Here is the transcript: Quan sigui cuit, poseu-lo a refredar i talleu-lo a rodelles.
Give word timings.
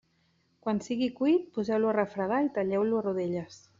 Quan 0.65 0.79
sigui 0.85 1.09
cuit, 1.19 1.45
poseu-lo 1.57 1.91
a 1.91 1.95
refredar 1.99 2.41
i 2.47 2.51
talleu-lo 2.57 3.03
a 3.03 3.05
rodelles. 3.09 3.63